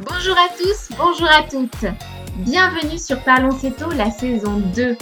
[0.00, 1.86] Bonjour à tous, bonjour à toutes.
[2.38, 4.96] Bienvenue sur Parlons Céto, la saison 2.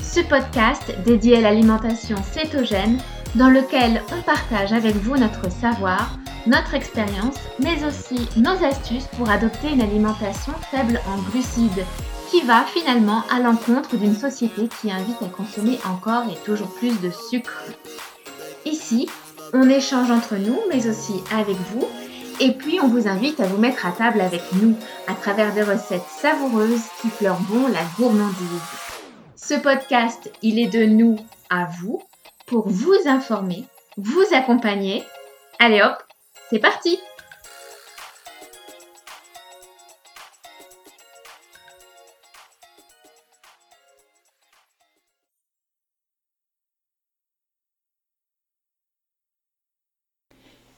[0.00, 2.98] Ce podcast dédié à l'alimentation cétogène
[3.34, 6.16] dans lequel on partage avec vous notre savoir,
[6.46, 11.84] notre expérience, mais aussi nos astuces pour adopter une alimentation faible en glucides
[12.30, 17.00] qui va finalement à l'encontre d'une société qui invite à consommer encore et toujours plus
[17.00, 17.64] de sucre.
[18.64, 19.08] Ici,
[19.52, 21.88] on échange entre nous, mais aussi avec vous
[22.40, 25.62] et puis, on vous invite à vous mettre à table avec nous à travers des
[25.62, 28.62] recettes savoureuses qui fleurent bon la gourmandise.
[29.34, 31.16] Ce podcast, il est de nous
[31.50, 32.02] à vous
[32.46, 33.64] pour vous informer,
[33.96, 35.04] vous accompagner.
[35.58, 35.96] Allez hop,
[36.50, 36.98] c'est parti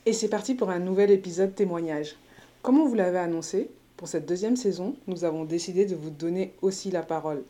[0.07, 2.17] Et c'est parti pour un nouvel épisode témoignage.
[2.63, 6.55] Comme on vous l'avait annoncé, pour cette deuxième saison, nous avons décidé de vous donner
[6.63, 7.45] aussi la parole.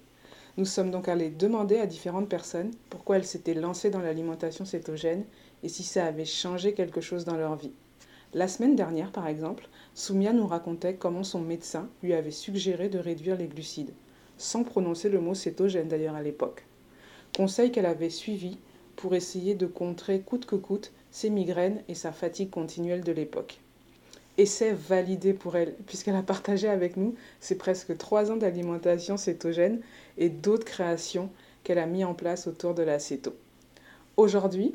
[0.57, 5.23] Nous sommes donc allés demander à différentes personnes pourquoi elles s'étaient lancées dans l'alimentation cétogène
[5.63, 7.71] et si ça avait changé quelque chose dans leur vie.
[8.35, 12.99] La semaine dernière, par exemple, Soumia nous racontait comment son médecin lui avait suggéré de
[12.99, 13.93] réduire les glucides,
[14.39, 16.65] sans prononcer le mot cétogène d'ailleurs à l'époque.
[17.37, 18.59] Conseil qu'elle avait suivi
[18.97, 23.59] pour essayer de contrer coûte que coûte ses migraines et sa fatigue continuelle de l'époque.
[24.39, 29.81] Essai validé pour elle, puisqu'elle a partagé avec nous ses presque trois ans d'alimentation cétogène
[30.19, 31.31] et d'autres créations
[31.65, 33.35] qu'elle a mis en place autour de la céto.
[34.17, 34.75] Aujourd'hui,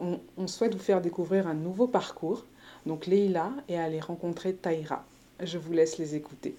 [0.00, 2.44] on, souhaite vous faire découvrir un nouveau parcours.
[2.84, 5.04] Donc Leïla est allée rencontrer Taïra.
[5.40, 6.54] Je vous laisse les écouter.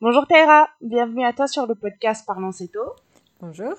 [0.00, 2.80] Bonjour Taïra, bienvenue à toi sur le podcast Parlons Céto.
[3.40, 3.74] Bonjour.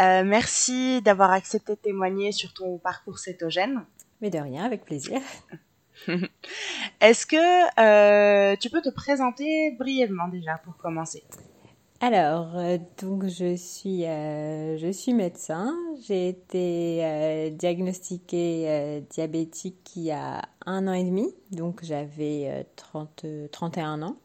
[0.00, 3.84] Euh, merci d'avoir accepté de témoigner sur ton parcours cétogène.
[4.20, 5.20] Mais de rien, avec plaisir.
[7.00, 11.24] Est-ce que euh, tu peux te présenter brièvement déjà pour commencer?
[12.00, 15.74] Alors, euh, donc je suis, je suis médecin.
[16.06, 21.34] J'ai été diagnostiquée diabétique il y a un an et demi.
[21.52, 24.16] Donc j'avais 30, 31 ans.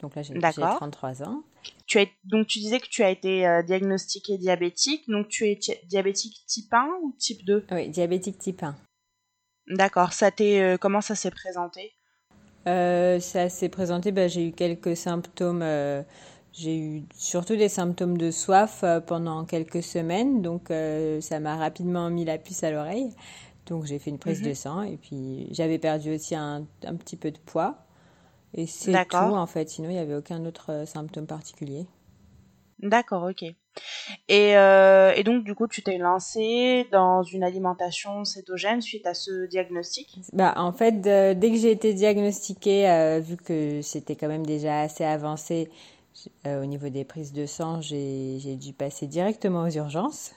[0.00, 1.42] Donc là, j'ai 33 ans.
[1.86, 5.58] Tu as, donc tu disais que tu as été euh, diagnostiqué diabétique, donc tu es
[5.86, 8.76] diabétique type 1 ou type 2 Oui, diabétique type 1.
[9.68, 11.92] D'accord, ça euh, comment ça s'est présenté?
[12.66, 15.64] Euh, Ça s'est présenté, bah, j'ai eu quelques symptômes,
[16.52, 20.68] j'ai eu surtout des symptômes de soif pendant quelques semaines, donc
[21.20, 23.14] ça m'a rapidement mis la puce à l'oreille.
[23.68, 24.54] Donc j'ai fait une prise de mhm.
[24.54, 27.87] sang et puis j'avais perdu aussi un, un petit peu de poids.
[28.54, 31.86] Et c'est tout en fait, sinon il n'y avait aucun autre euh, symptôme particulier.
[32.80, 33.42] D'accord, ok.
[34.28, 39.14] Et, euh, et, donc du coup tu t'es lancé dans une alimentation cétogène suite à
[39.14, 40.18] ce diagnostic?
[40.32, 44.80] Bah en fait dès que j'ai été diagnostiquée, euh, vu que c'était quand même déjà
[44.80, 45.70] assez avancé
[46.46, 50.32] au niveau des prises de sang, j'ai dû passer directement aux urgences.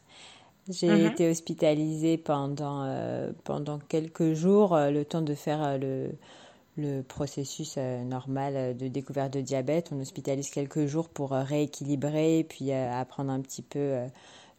[0.70, 1.08] J'ai mhm.
[1.08, 2.86] été hospitalisée pendant,
[3.44, 6.12] pendant quelques jours, le temps de faire le,
[6.78, 9.90] le processus euh, normal euh, de découverte de diabète.
[9.92, 14.00] On hospitalise quelques jours pour euh, rééquilibrer, puis apprendre un petit peu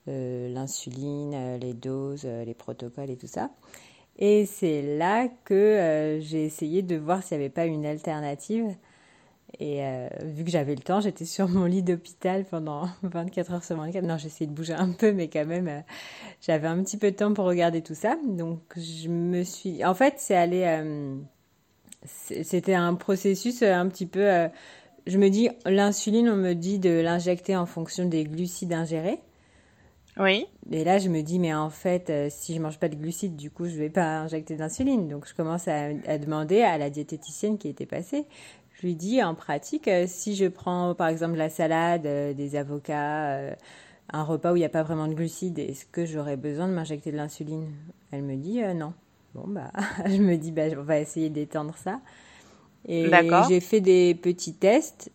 [0.07, 3.51] l'insuline, les doses, les protocoles et tout ça.
[4.19, 8.75] Et c'est là que j'ai essayé de voir s'il n'y avait pas une alternative.
[9.61, 9.81] Et
[10.25, 14.05] vu que j'avais le temps, j'étais sur mon lit d'hôpital pendant 24 heures sur 24.
[14.05, 15.85] Non, j'essayais de bouger un peu, mais quand même,
[16.41, 18.17] j'avais un petit peu de temps pour regarder tout ça.
[18.27, 19.85] Donc, je me suis.
[19.85, 20.65] En fait, c'est allé
[22.05, 24.31] c'était un processus euh, un petit peu.
[24.31, 24.49] Euh,
[25.07, 29.19] je me dis, l'insuline, on me dit de l'injecter en fonction des glucides ingérés.
[30.19, 30.47] Oui.
[30.71, 33.37] Et là, je me dis, mais en fait, euh, si je mange pas de glucides,
[33.37, 35.09] du coup, je vais pas injecter d'insuline.
[35.09, 38.27] Donc, je commence à, demander à la diététicienne qui était passée.
[38.75, 43.57] Je lui dis, en pratique, si je prends, par exemple, la salade, des avocats,
[44.13, 46.73] un repas où il n'y a pas vraiment de glucides, est-ce que j'aurais besoin de
[46.73, 47.71] m'injecter de l'insuline?
[48.11, 48.93] Elle me dit, non.
[49.35, 49.71] Bon, bah,
[50.07, 52.01] je me dis, bah, on va essayer d'étendre ça.
[52.87, 53.11] Et
[53.49, 55.11] j'ai fait des petits tests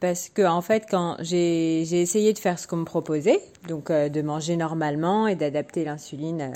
[0.00, 4.08] parce que, en fait, quand j'ai essayé de faire ce qu'on me proposait, donc euh,
[4.08, 6.52] de manger normalement et d'adapter l'insuline euh,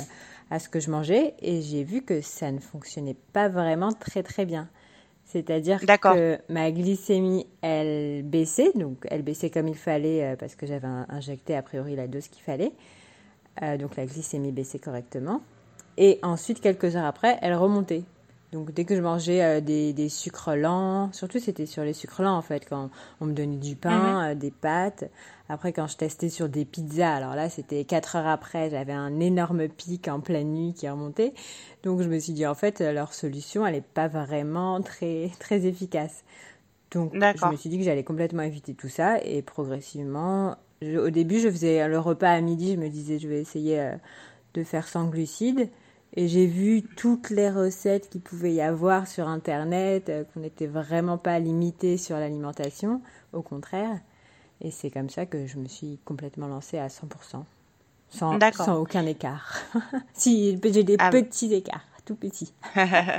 [0.51, 4.23] à ce que je mangeais, et j'ai vu que ça ne fonctionnait pas vraiment très
[4.23, 4.69] très bien.
[5.27, 10.67] C'est-à-dire que ma glycémie, elle baissait, donc elle baissait comme il fallait euh, parce que
[10.67, 12.73] j'avais injecté a priori la dose qu'il fallait.
[13.79, 15.43] donc la glycémie baissait correctement.
[15.97, 18.03] Et ensuite, quelques heures après, elle remontait.
[18.53, 22.23] Donc dès que je mangeais euh, des, des sucres lents, surtout c'était sur les sucres
[22.23, 22.89] lents en fait, quand
[23.21, 24.31] on me donnait du pain, Mhm.
[24.31, 25.11] euh, des pâtes.
[25.49, 29.19] Après quand je testais sur des pizzas, alors là c'était quatre heures après, j'avais un
[29.19, 31.35] énorme pic en pleine nuit qui remontait.
[31.83, 35.67] Donc je me suis dit en fait leur solution elle est pas vraiment très très
[35.67, 36.23] efficace.
[36.93, 41.11] Donc je me suis dit que j'allais complètement éviter tout ça et progressivement, je- au
[41.11, 43.97] début je faisais le repas à midi, je me disais je vais essayer euh,
[44.55, 45.69] de faire sans glucides.
[46.17, 50.69] Et j'ai vu toutes les recettes qu'il pouvait y avoir sur Internet, euh, qu'on n'était
[50.69, 53.01] vraiment pas limité sur l'alimentation,
[53.33, 53.99] au contraire.
[54.61, 57.45] Et c'est comme ça que je me suis complètement lancée à 100%,
[58.11, 58.39] sans,
[58.79, 59.59] aucun écart.
[60.15, 61.11] si, j'ai des Ah.
[61.11, 62.53] petits écarts, tout petits.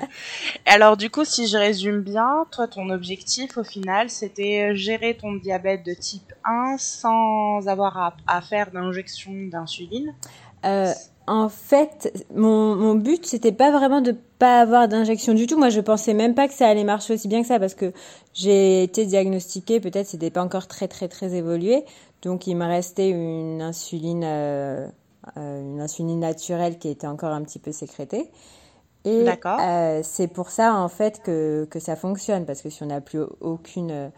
[0.65, 5.33] Alors du coup, si je résume bien, toi, ton objectif au final, c'était gérer ton
[5.33, 10.15] diabète de type 1 sans avoir à, à faire d'injection d'insuline.
[10.63, 10.93] Euh,
[11.27, 15.57] en fait, mon, mon but, c'était pas vraiment de pas avoir d'injection du tout.
[15.57, 17.93] Moi, je pensais même pas que ça allait marcher aussi bien que ça parce que
[18.33, 21.85] j'ai été diagnostiquée, peut-être c'était pas encore très très très évolué.
[22.21, 24.87] Donc, il me restait une insuline, euh,
[25.37, 28.29] euh, une insuline naturelle qui était encore un petit peu sécrétée.
[29.03, 32.87] Et euh, c'est pour ça en fait que, que ça fonctionne parce que si on
[32.87, 34.11] n'a plus aucune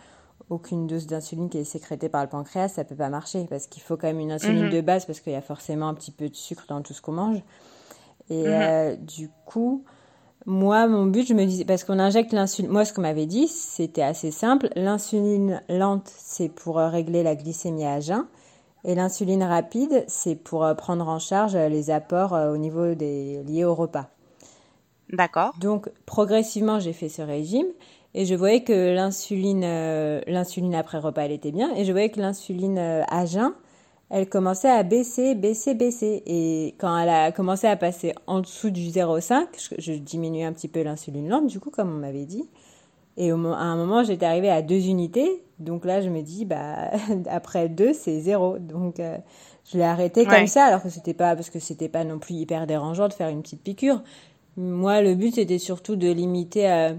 [0.49, 3.81] aucune dose d'insuline qui est sécrétée par le pancréas, ça peut pas marcher parce qu'il
[3.83, 4.71] faut quand même une insuline Mhm.
[4.71, 7.01] de base parce qu'il y a forcément un petit peu de sucre dans tout ce
[7.01, 7.39] qu'on mange.
[8.29, 8.51] Et Mhm.
[8.53, 9.83] euh, du coup,
[10.45, 13.47] moi, mon but, je me disais, parce qu'on injecte l'insuline, moi, ce qu'on m'avait dit,
[13.47, 14.69] c'était assez simple.
[14.75, 18.25] L'insuline lente, c'est pour euh, régler la glycémie à jeun.
[18.85, 23.65] Et l'insuline rapide, c'est pour euh, prendre en charge les apports au niveau des liés
[23.65, 24.07] au repas.
[25.09, 25.53] D'accord.
[25.59, 27.67] Donc, progressivement, j'ai fait ce régime
[28.19, 31.73] et je voyais que l'insuline, euh, l'insuline après repas, elle était bien.
[31.75, 33.53] Et je voyais que l'insuline euh, à jeun,
[34.09, 36.23] elle commençait à baisser, baisser, baisser.
[36.25, 40.53] Et quand elle a commencé à passer en dessous du 0,5, je, je diminuais un
[40.53, 42.45] petit peu l'insuline lente, du coup, comme on m'avait dit.
[43.17, 45.43] Et au, à un moment, j'étais arrivée à deux unités.
[45.59, 46.91] Donc là, je me dis, bah,
[47.29, 48.59] après deux, c'est zéro.
[48.59, 49.17] Donc, euh,
[49.71, 50.27] je l'ai arrêté Ouais.
[50.27, 53.13] comme ça, alors que c'était pas, parce que c'était pas non plus hyper dérangeant de
[53.13, 54.03] faire une petite piqûre.
[54.57, 56.93] Moi, le but, c'était surtout de limiter, euh,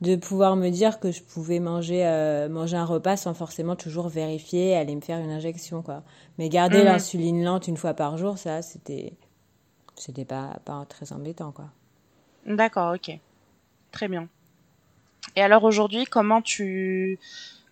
[0.00, 4.08] de pouvoir me dire que je pouvais manger, euh, manger un repas sans forcément toujours
[4.08, 6.02] vérifier, aller me faire une injection, quoi.
[6.38, 6.84] Mais garder Mhm.
[6.84, 9.12] l'insuline lente une fois par jour, ça, c'était,
[9.96, 11.66] c'était pas, pas très embêtant, quoi.
[12.46, 13.18] D'accord, ok.
[13.92, 14.28] Très bien.
[15.36, 17.18] Et alors aujourd'hui, comment tu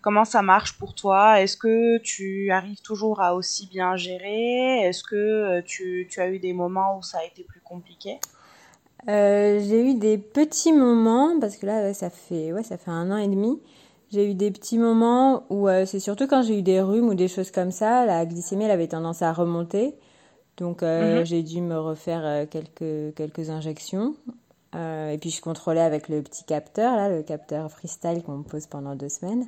[0.03, 1.41] comment ça marche pour toi?
[1.41, 4.81] Est-ce que tu arrives toujours à aussi bien gérer?
[4.83, 8.19] Est-ce que euh, tu, tu as eu des moments où ça a été plus compliqué?
[9.09, 13.11] Euh, j'ai eu des petits moments, parce que là, ça fait, ouais, ça fait un
[13.11, 13.61] an et demi.
[14.11, 17.15] J'ai eu des petits moments où euh, c'est surtout quand j'ai eu des rhumes ou
[17.15, 19.95] des choses comme ça, la glycémie, elle avait tendance à remonter.
[20.57, 21.25] Donc, euh, Mhm.
[21.27, 24.15] j'ai dû me refaire quelques, quelques injections.
[24.75, 28.67] Et puis, je contrôlais avec le petit capteur, là, le capteur freestyle qu'on me pose
[28.67, 29.47] pendant deux semaines.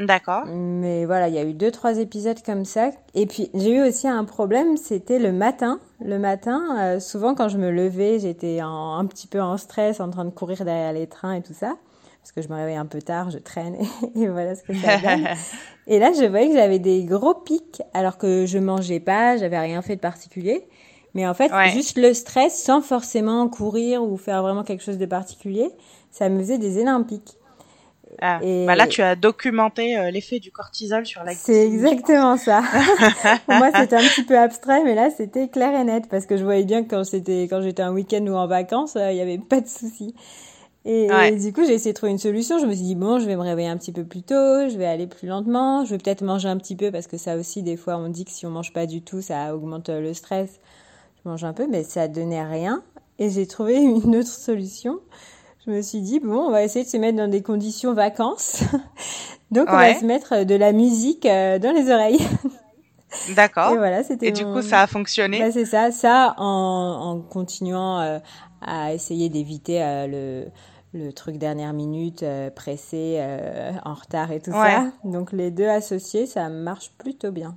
[0.00, 0.44] D'accord.
[0.46, 2.90] Mais voilà, il y a eu deux, trois épisodes comme ça.
[3.14, 5.78] Et puis, j'ai eu aussi un problème, c'était le matin.
[6.02, 10.10] Le matin, euh, souvent quand je me levais, j'étais un petit peu en stress, en
[10.10, 11.76] train de courir derrière les trains et tout ça.
[12.22, 13.76] Parce que je me réveille un peu tard, je traîne
[14.14, 15.28] et voilà ce que ça donne.
[15.86, 19.58] Et là, je voyais que j'avais des gros pics alors que je mangeais pas, j'avais
[19.58, 20.68] rien fait de particulier.
[21.14, 21.70] Mais en fait, Ouais.
[21.70, 25.68] juste le stress, sans forcément courir ou faire vraiment quelque chose de particulier,
[26.10, 27.36] ça me faisait des énormes pics.
[28.20, 32.36] Ah, Et- bah là, tu as documenté euh, l'effet du cortisol sur la C'est exactement
[32.36, 32.62] ça.
[33.46, 36.36] Pour moi, c'était un petit peu abstrait, mais là, c'était clair et net parce que
[36.36, 39.14] je voyais bien que quand c'était, quand j'étais en week-end ou en vacances, euh, il
[39.14, 40.14] n'y avait pas de souci.
[40.84, 41.32] Et, Ouais.
[41.34, 42.58] et du coup, j'ai essayé de trouver une solution.
[42.58, 44.34] Je me suis dit, bon, je vais me réveiller un petit peu plus tôt,
[44.68, 47.36] je vais aller plus lentement, je vais peut-être manger un petit peu parce que ça
[47.36, 50.00] aussi, des fois, on dit que si on mange pas du tout, ça augmente euh,
[50.00, 50.58] le stress.
[51.22, 52.82] Je mange un peu, mais ça donnait rien.
[53.18, 55.00] Et j'ai trouvé une autre solution.
[55.66, 58.62] Je me suis dit, bon, on va essayer de se mettre dans des conditions vacances.
[59.50, 62.20] Donc, on va se mettre de la musique euh, dans les oreilles.
[63.34, 63.72] D'accord.
[63.72, 66.44] Et voilà, c'était Et du mon- coup, ça a fonctionné Bah, c'est ça, ça en,
[66.46, 68.18] en continuant euh,
[68.62, 74.40] à essayer d'éviter euh, le, le truc dernière minute, euh, pressé, euh, en retard et
[74.40, 74.56] tout Ouais.
[74.56, 74.86] ça.
[75.04, 77.56] Donc les deux associés, ça marche plutôt bien.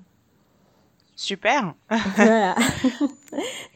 [1.15, 1.75] Super.
[2.15, 2.55] voilà.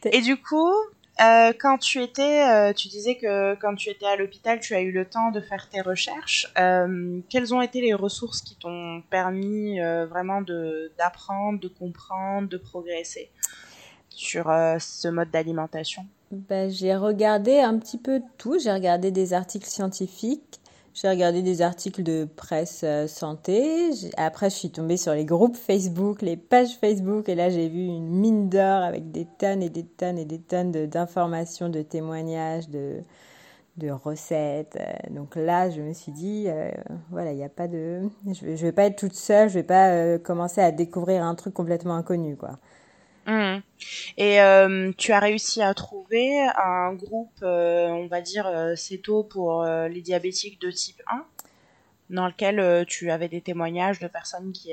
[0.04, 0.72] Et du coup,
[1.20, 4.80] euh, quand tu étais, euh, tu disais que quand tu étais à l'hôpital, tu as
[4.80, 6.52] eu le temps de faire tes recherches.
[6.58, 12.56] Euh, quelles ont été les ressources qui t'ont permis vraiment de d'apprendre, de comprendre, de
[12.56, 13.30] progresser
[14.10, 14.44] sur
[14.78, 16.06] ce mode d'alimentation?
[16.30, 18.58] Bah, j'ai regardé un petit peu tout.
[18.58, 20.60] J'ai regardé des articles scientifiques.
[21.00, 23.90] J'ai regardé des articles de presse euh, santé.
[24.16, 27.84] Après, je suis tombée sur les groupes Facebook, les pages Facebook, et là, j'ai vu
[27.84, 32.68] une mine d'or avec des tonnes et des tonnes et des tonnes d'informations, de témoignages,
[32.68, 33.00] de,
[33.80, 34.76] recettes.
[35.10, 36.48] Donc là, je me suis dit,
[37.12, 39.62] voilà, il n'y a pas de, je vais, vais pas être toute seule, je vais
[39.62, 42.58] pas commencer à découvrir un truc complètement inconnu, quoi.
[43.28, 43.60] Mmh.
[44.16, 49.22] Et euh, tu as réussi à trouver un groupe, euh, on va dire, euh, CETO
[49.22, 51.24] pour les diabétiques de type 1
[52.10, 54.70] dans lequel tu avais des témoignages de personnes qui,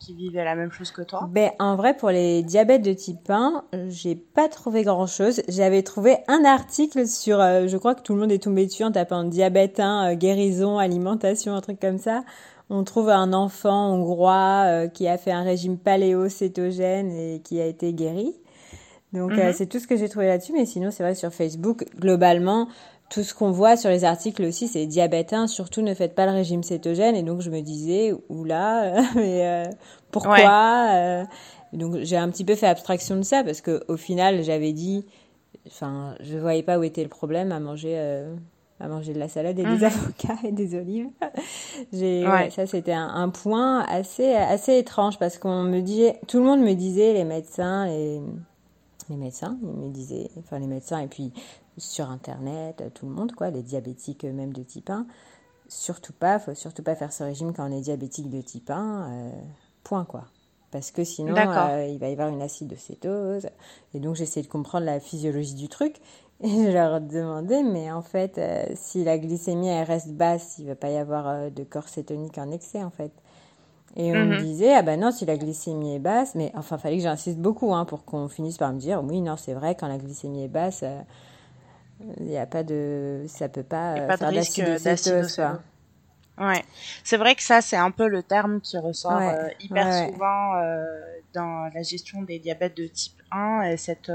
[0.00, 1.28] qui vivaient la même chose que toi?
[1.30, 5.42] Ben, En vrai, pour les diabètes de type 1, j'ai pas trouvé grand-chose.
[5.46, 8.90] J'avais trouvé un article sur, je crois que tout le monde est tombé dessus en
[8.90, 12.24] tapant diabète 1, guérison, alimentation, un truc comme ça
[12.70, 17.66] on trouve un enfant hongrois euh, qui a fait un régime paléo-cétogène et qui a
[17.66, 18.34] été guéri.
[19.12, 19.52] Donc euh, mhm.
[19.52, 22.68] c'est tout ce que j'ai trouvé là-dessus, mais sinon c'est vrai sur Facebook, globalement,
[23.10, 26.26] tout ce qu'on voit sur les articles aussi, c'est diabète 1, surtout ne faites pas
[26.26, 27.14] le régime cétogène.
[27.14, 29.70] Et donc je me disais, oula, mais euh,
[30.10, 31.26] pourquoi
[31.72, 35.06] Donc j'ai un petit peu fait abstraction de ça parce que au final j'avais dit,
[35.66, 38.24] enfin je voyais pas où était le problème à manger
[38.80, 39.84] à manger de la salade et des mhm.
[39.84, 41.08] avocats et des olives.
[41.92, 46.60] J'ai, ça c'était un, point assez assez étrange parce qu'on me disait, tout le monde
[46.60, 48.20] me disait, les médecins, les,
[49.10, 51.32] les médecins, ils me disaient, enfin les médecins et puis
[51.78, 55.06] sur internet, tout le monde quoi, les diabétiques même de type 1,
[55.68, 59.10] surtout pas, faut surtout pas faire ce régime quand on est diabétique de type 1,
[59.10, 59.30] euh,
[59.82, 60.24] point quoi.
[60.74, 63.46] Parce que sinon, euh, il va y avoir une acidocétose.
[63.94, 65.98] Et donc, j'essaie de comprendre la physiologie du truc.
[66.42, 70.66] Et je leur demandais, mais en fait, euh, si la glycémie elle reste basse, il
[70.66, 73.12] va pas y avoir euh, de corps cétonique en excès, en fait.
[73.94, 74.42] Et on me mhm.
[74.42, 77.72] disait, ah ben non, si la glycémie est basse, mais enfin, fallait que j'insiste beaucoup
[77.72, 80.48] hein, pour qu'on finisse par me dire, oui, non, c'est vrai, quand la glycémie est
[80.48, 80.82] basse,
[82.18, 83.26] il n'y a pas de.
[83.28, 85.40] Ça peut pas, pas faire d'acidocétose.
[86.38, 86.64] Ouais,
[87.04, 89.20] c'est vrai que ça, c'est un peu le terme qui ressort
[89.60, 90.54] hyper souvent
[91.32, 94.10] dans la gestion des diabètes de type 1, et cette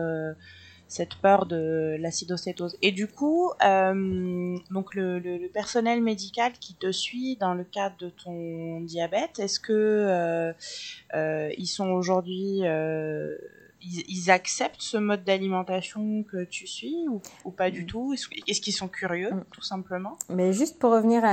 [0.89, 2.75] cette peur de l'acidocétose.
[2.81, 7.95] Et du coup, euh, donc le, le, personnel médical qui te suit dans le cadre
[7.99, 10.51] de ton diabète, est-ce que euh,
[11.13, 12.61] euh, ils sont aujourd'hui
[13.81, 16.95] ils, acceptent ce mode d'alimentation que tu suis
[17.45, 17.86] ou, pas du mm.
[17.86, 18.13] tout?
[18.48, 19.43] Est-ce qu'ils sont curieux, mm.
[19.51, 20.17] tout simplement?
[20.29, 21.24] Mais juste pour revenir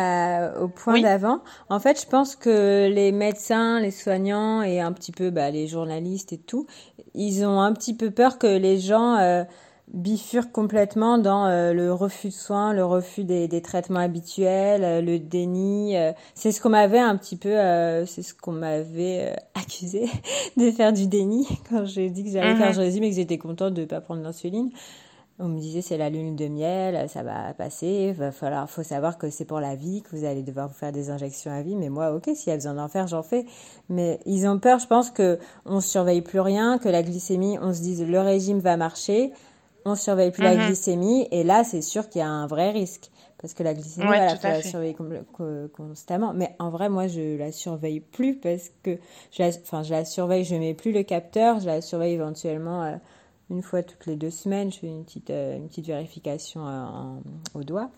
[0.60, 5.12] au point d'avant, en fait, je pense que les médecins, les soignants et un petit
[5.12, 6.66] peu bah, les journalistes et tout,
[7.14, 9.44] ils ont un petit peu peur que les gens euh,
[9.92, 15.00] bifurquent complètement dans euh, le refus de soins, le refus des, des traitements habituels, euh,
[15.00, 15.96] le déni.
[15.96, 16.12] Euh.
[16.34, 17.54] c'est ce qu'on m'avait un petit peu,
[18.06, 20.06] c'est ce qu'on m'avait accusé
[20.56, 22.78] de faire du déni quand j'ai dit que j'allais faire mhm.
[22.78, 24.70] régime et que j'étais contente de ne pas prendre l'insuline.
[25.38, 29.18] On me disait c'est la lune de miel, ça va passer, va falloir, faut savoir
[29.18, 31.76] que c'est pour la vie, que vous allez devoir vous faire des injections à vie.
[31.76, 33.44] Mais moi, ok, s'il y a besoin d'en faire, j'en fais.
[33.90, 37.74] Mais ils ont peur, je pense que on surveille plus rien, que la glycémie, on
[37.74, 39.30] se dise le régime va marcher,
[39.86, 40.66] on surveille plus la mhm.
[40.66, 43.10] glycémie, et là, c'est sûr qu'il y a un vrai risque.
[43.38, 44.96] Parce que la glycémie, il faut la surveiller
[45.72, 46.32] constamment.
[46.34, 48.98] Mais en vrai, moi, je la surveille plus parce que
[49.30, 52.82] je la, enfin, je la surveille, je mets plus le capteur, je la surveille éventuellement
[52.82, 52.96] euh,
[53.50, 56.86] une fois toutes les deux semaines, je fais une petite, euh, une petite vérification euh,
[57.54, 57.90] au doigt.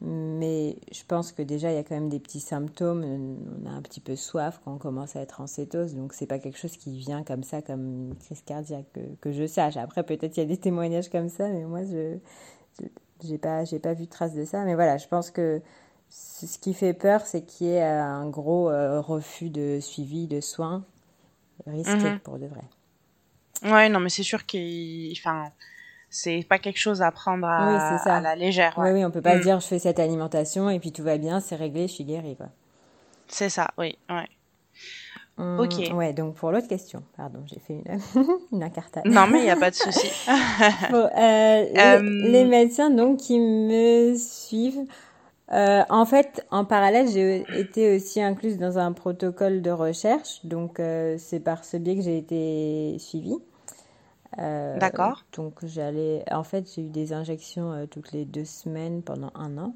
[0.00, 3.04] Mais je pense que déjà, il y a quand même des petits symptômes.
[3.04, 5.94] On a un petit peu soif quand on commence à être en cétose.
[5.94, 8.86] Donc, c'est pas quelque chose qui vient comme ça, comme une crise cardiaque,
[9.20, 9.76] que, je sache.
[9.76, 12.18] Après, peut-être il y a des témoignages comme ça, mais moi, je
[13.24, 14.64] n'ai pas, pas vu de trace de ça.
[14.64, 15.60] Mais voilà, je pense que
[16.10, 20.40] ce qui fait peur, c'est qu'il y ait un gros euh, refus de suivi, de
[20.40, 20.84] soins,
[21.66, 22.20] risqué mhm.
[22.20, 22.62] pour de vrai.
[23.64, 25.12] Ouais, non, mais c'est sûr qu'il.
[25.18, 25.50] Enfin,
[26.10, 28.74] c'est pas quelque chose à prendre à, la légère.
[28.78, 29.40] Oui, oui, on peut pas mm.
[29.40, 32.36] dire je fais cette alimentation et puis tout va bien, c'est réglé, je suis guérie,
[32.36, 32.48] quoi.
[33.28, 34.28] C'est ça, oui, ouais.
[35.38, 35.94] Hum, ok.
[35.94, 39.04] Ouais, donc pour l'autre question, pardon, j'ai fait une, une incartade.
[39.06, 40.10] Non, mais il n'y a pas de souci.
[40.92, 44.84] Euh, euh, les, médecins donc qui me suivent,
[45.52, 50.80] euh, en fait, en parallèle, j'ai été aussi incluse dans un protocole de recherche, donc
[51.18, 53.38] c'est par ce biais que j'ai été suivie.
[54.38, 55.24] Euh, D'accord.
[55.32, 59.56] Donc j'allais, en fait, j'ai eu des injections euh, toutes les deux semaines pendant un
[59.58, 59.74] an.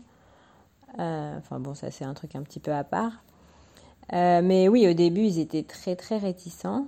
[0.98, 3.22] Euh, enfin bon, ça c'est un truc un petit peu à part.
[4.10, 6.86] mais oui, au début, ils étaient très très réticents.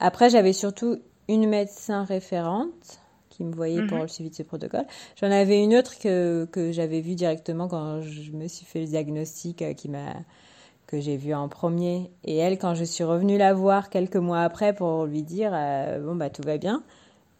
[0.00, 4.04] Après, j'avais surtout une médecin référente qui me voyait pour mhm.
[4.04, 4.86] le suivi de ce protocole.
[5.16, 8.86] J'en avais une autre que, que j'avais vue directement quand je me suis fait le
[8.86, 10.14] diagnostic qui m'a
[10.88, 12.10] que j'ai vu en premier.
[12.24, 16.00] Et elle, quand je suis revenue la voir quelques mois après pour lui dire euh,
[16.00, 16.82] bon bah tout va bien,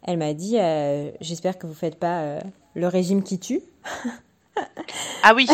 [0.04, 2.40] elle m'a dit euh, j'espère que vous faites pas euh,
[2.74, 3.62] le régime qui tue.
[5.24, 5.48] ah oui.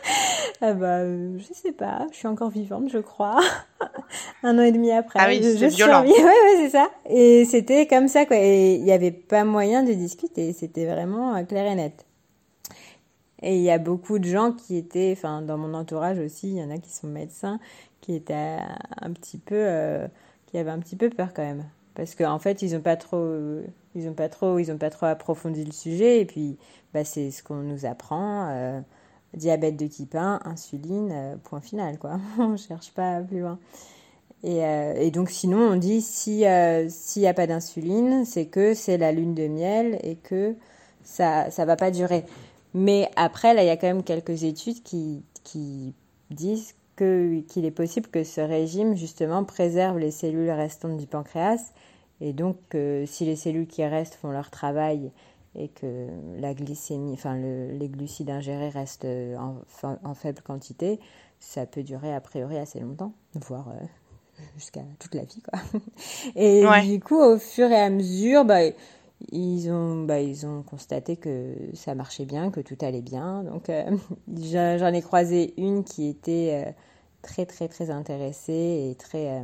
[0.60, 3.40] ah bah je sais pas, je suis encore vivante je crois.
[4.42, 5.18] Un an et demi après.
[5.20, 6.02] Ah oui, c'est violent.
[6.02, 6.90] Ouais ouais c'est ça.
[7.08, 8.36] Et c'était comme ça quoi.
[8.36, 10.52] Et il n'y avait pas moyen de discuter.
[10.52, 12.04] C'était vraiment clair et net.
[13.42, 16.56] Et il y a beaucoup de gens qui étaient, enfin, dans mon entourage aussi, il
[16.56, 17.58] y en a qui sont médecins,
[18.00, 18.58] qui étaient
[19.00, 20.06] un petit peu, euh,
[20.46, 21.64] qui avaient un petit peu peur quand même.
[21.94, 23.62] Parce qu'en en fait, ils n'ont pas trop,
[23.94, 26.20] ils ont pas trop, ils ont pas trop approfondi le sujet.
[26.20, 26.58] Et puis,
[26.92, 28.48] bah, c'est ce qu'on nous apprend.
[28.50, 28.80] Euh,
[29.34, 32.18] diabète de type 1, insuline, euh, point final, quoi.
[32.38, 33.58] on cherche pas plus loin.
[34.42, 36.44] Et, donc, sinon, on dit si
[36.88, 40.54] s'il n'y a pas d'insuline, c'est que c'est la lune de miel et que
[41.02, 42.24] ça ça va pas durer.
[42.74, 45.94] Mais après, là, il y a quand même quelques études qui, qui
[46.30, 51.72] disent qu'il est possible que ce régime, justement, préserve les cellules restantes du pancréas.
[52.20, 52.58] Et donc,
[53.06, 55.10] si les cellules qui restent font leur travail
[55.54, 56.08] et que
[56.38, 59.06] la glycémie, enfin, les glucides ingérés restent
[59.38, 61.00] en, faible quantité,
[61.40, 65.58] ça peut durer a priori assez longtemps, voire euh, jusqu'à toute la vie, quoi.
[66.36, 68.60] Et du coup, au fur et à mesure, bah,
[69.32, 73.44] ils ont, bah, ils ont constaté que ça marchait bien, que tout allait bien.
[73.44, 73.96] Donc, euh,
[74.78, 76.72] j'en ai croisé une qui était euh,
[77.22, 79.42] très, très, très intéressée et très euh,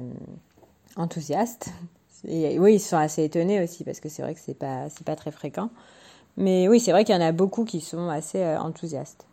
[0.96, 1.70] enthousiaste.
[2.24, 5.30] Oui, ils sont assez étonnés aussi parce que c'est vrai que c'est pas, pas très
[5.30, 5.68] fréquent.
[6.36, 9.26] Mais oui, c'est vrai qu'il y en a beaucoup qui sont assez enthousiastes.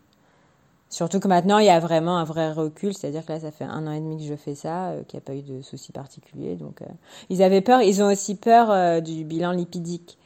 [0.89, 3.63] Surtout que maintenant, il y a vraiment un vrai recul, c'est-à-dire que là, ça fait
[3.63, 5.91] un an et demi que je fais ça, qu'il n'y a pas eu de soucis
[5.93, 6.55] particuliers.
[6.55, 6.81] Donc,
[7.29, 10.19] ils avaient peur, ils ont aussi peur du bilan lipidique.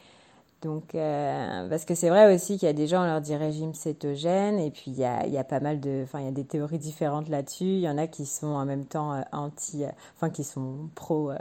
[0.68, 3.34] Donc, euh, parce que c'est vrai aussi qu'il y a des gens, on leur dit
[3.38, 6.26] régime cétogène, et puis il y a, il y a pas mal de, enfin, il
[6.26, 7.64] y a des théories différentes là-dessus.
[7.64, 10.90] Il y en a qui sont en même temps euh, anti, euh, enfin, qui sont
[10.94, 11.32] pro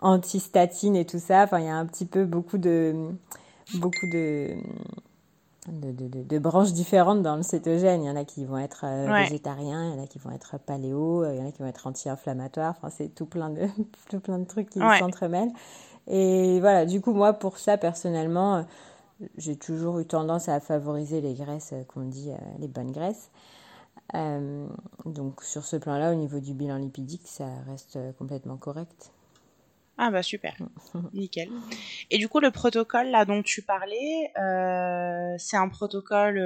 [0.00, 1.44] anti-statine et tout ça.
[1.44, 3.12] Enfin, il y a un petit peu beaucoup de,
[3.76, 4.50] beaucoup de,
[5.68, 8.02] de, de, de, branches différentes dans le cétogène.
[8.02, 10.58] Il y en a qui vont être végétariens, il y en a qui vont être
[10.58, 12.74] paléo, il y en a qui vont être anti-inflammatoires.
[12.76, 13.68] Enfin, c'est tout plein de,
[14.10, 15.52] tout plein de trucs qui s'entremêlent.
[16.06, 18.62] Et voilà, du coup, moi, pour ça, personnellement, euh,
[19.36, 23.30] j'ai toujours eu tendance à favoriser les graisses euh, qu'on dit euh, les bonnes graisses.
[25.04, 29.12] donc sur ce plan-là, au niveau du bilan lipidique, ça reste complètement correct.
[30.02, 30.56] Ah bah super,
[31.12, 31.50] nickel.
[32.10, 34.32] Et du coup, le protocole là dont tu parlais,
[35.38, 36.40] c'est un protocole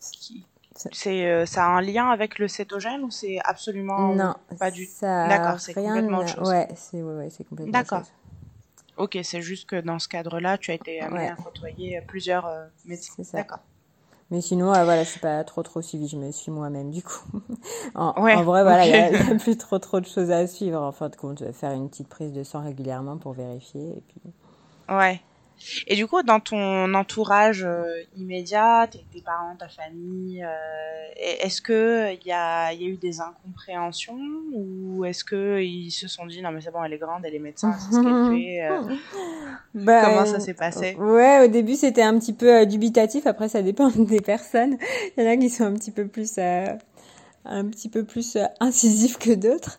[0.00, 4.86] qui, c'est ça a un lien avec le cétogène ou c'est absolument non, pas du
[4.86, 6.48] tout D'accord, c'est complètement autre chose.
[6.48, 8.02] Ouais, c'est ouais, ouais, complètement D'accord.
[8.98, 12.66] Ok, c'est juste que dans ce cadre-là, tu as été amené à côtoyer plusieurs euh,
[12.84, 13.14] médecins.
[13.16, 13.38] C'est ça.
[13.38, 13.60] D'accord.
[14.30, 16.08] Mais sinon, euh, voilà, je suis pas trop trop suivi.
[16.08, 17.40] Je me suis moi-même du coup.
[17.94, 20.82] en, en, vrai, voilà, il n'y a, plus trop trop de choses à suivre.
[20.82, 24.20] En fin de compte, faire une petite prise de sang régulièrement pour vérifier et puis.
[24.88, 25.20] Ouais.
[25.86, 30.48] Et du coup, dans ton entourage euh, immédiat, tes, parents, ta famille, euh,
[31.16, 34.18] est-ce que il y a, y a, eu des incompréhensions
[34.52, 37.34] ou est-ce que ils se sont dit non mais c'est bon, elle est grande, elle
[37.34, 38.62] est médecin, c'est ce qu'elle fait.
[38.62, 38.96] Euh,
[39.74, 40.94] bah, comment ça s'est passé?
[40.94, 43.26] Ouais, au début c'était un petit peu dubitatif.
[43.26, 44.78] Après, ça dépend des personnes.
[45.16, 46.38] Il y en a qui sont un petit peu plus
[47.48, 49.78] un petit peu plus euh, incisif que d'autres.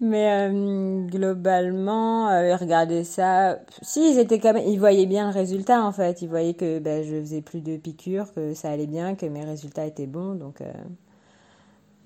[0.00, 3.58] Mais euh, globalement, euh, regardaient ça.
[3.82, 6.22] Si, ils étaient quand même, ils voyaient bien le résultat en fait.
[6.22, 9.44] Ils voyaient que ben, je faisais plus de piqûres, que ça allait bien, que mes
[9.44, 10.34] résultats étaient bons.
[10.34, 10.72] Donc, euh...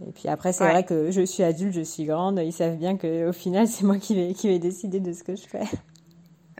[0.07, 2.41] Et puis après, c'est vrai que je suis adulte, je suis grande.
[2.45, 5.25] Ils savent bien que au final, c'est moi qui vais, qui vais décider de ce
[5.25, 5.65] que je fais.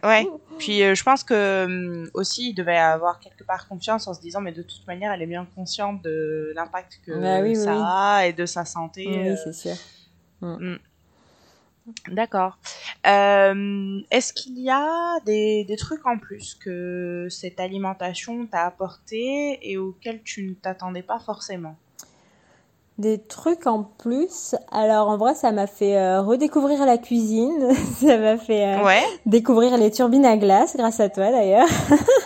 [0.03, 0.27] Ouais.
[0.59, 4.21] Puis euh, je pense que hum, aussi il devait avoir quelque part confiance en se
[4.21, 8.27] disant mais de toute manière elle est bien consciente de l'impact que bah ça a
[8.27, 9.07] et de sa santé.
[9.07, 9.77] Oui, euh, c'est sûr.
[10.41, 10.73] Mm.
[10.73, 10.79] Mm.
[12.09, 12.59] D'accord.
[13.05, 19.79] Est-ce qu'il y a des, des, trucs en plus que cette alimentation t'a apporté et
[19.79, 21.79] auxquels tu ne t'attendais pas forcément?
[22.99, 24.57] Des trucs en plus.
[24.73, 27.69] Alors en vrai, ça m'a fait euh, redécouvrir la cuisine.
[28.01, 31.69] ça m'a fait euh, découvrir les turbines à glace, grâce à toi d'ailleurs.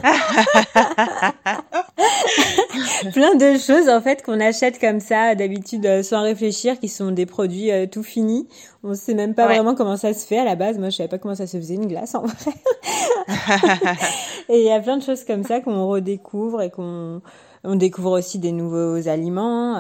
[3.13, 7.11] Plein de choses en fait qu'on achète comme ça d'habitude euh, sans réfléchir, qui sont
[7.11, 8.49] des produits tout finis.
[8.83, 10.79] On sait même pas vraiment comment ça se fait à la base.
[10.79, 12.53] Moi, je savais pas comment ça se faisait une glace en vrai.
[14.49, 17.21] et il y a plein de choses comme ça qu'on redécouvre et qu'on
[17.63, 19.77] on découvre aussi des nouveaux aliments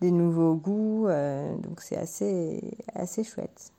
[0.00, 1.08] des nouveaux goûts.
[1.08, 2.60] Euh, donc c'est assez,
[2.94, 3.72] assez chouette.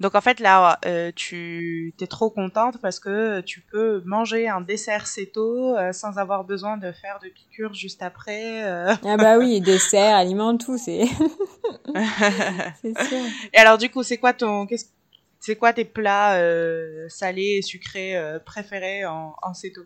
[0.00, 4.60] Donc en fait là, euh, tu es trop contente parce que tu peux manger un
[4.60, 8.62] dessert céto euh, sans avoir besoin de faire de piqûres juste après.
[8.64, 11.04] Ah bah oui, dessert, aliment, tout, c'est.
[12.82, 13.18] c'est sûr.
[13.52, 14.86] Et alors du coup, c'est quoi ton, qu'est-ce,
[15.38, 16.40] c'est quoi tes plats
[17.08, 19.82] salés et sucrés préférés en, en céto?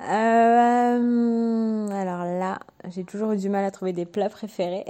[0.00, 2.60] Euh, alors là,
[2.94, 4.84] j'ai toujours eu du mal à trouver des plats préférés.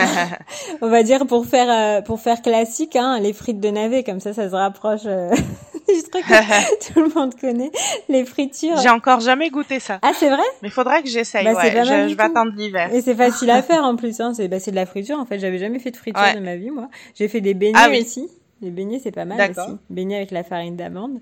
[0.82, 4.20] On va dire pour faire euh, pour faire classique, hein, les frites de navet, comme
[4.20, 5.34] ça, ça se rapproche euh,
[5.88, 7.70] je crois que tout le monde connaît
[8.08, 8.76] les fritures.
[8.78, 9.98] J'ai encore jamais goûté ça.
[10.02, 10.42] Ah, c'est vrai?
[10.62, 11.44] Mais faudrait que j'essaye.
[11.44, 11.70] Bah, ouais.
[11.70, 12.92] je, je vais attendre l'hiver.
[12.92, 14.20] Et c'est facile à faire en plus.
[14.20, 14.34] Hein.
[14.34, 15.18] C'est bah, de la friture.
[15.18, 16.88] En fait, j'avais jamais fait de friture de ma vie, moi.
[17.14, 18.02] J'ai fait des beignets ah, oui.
[18.02, 18.28] aussi.
[18.60, 19.78] Les beignets, c'est pas mal aussi.
[19.90, 21.18] Beignets avec la farine d'amande.